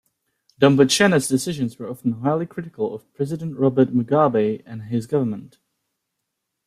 [0.59, 5.59] Dumbutshena's decisions were often highly critical of President Robert Mugabe and his government.